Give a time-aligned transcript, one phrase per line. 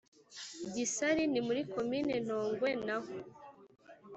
[0.73, 3.13] gisari ni muri komini ntongwe naho